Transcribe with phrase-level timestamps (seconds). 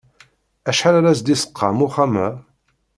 [0.69, 2.27] Acḥal ara s-d-isqam uxxam-a?